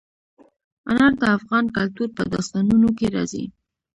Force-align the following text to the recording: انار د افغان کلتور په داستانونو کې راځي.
انار 0.89 1.13
د 1.21 1.23
افغان 1.37 1.65
کلتور 1.75 2.09
په 2.17 2.23
داستانونو 2.33 2.89
کې 2.97 3.07
راځي. 3.15 3.43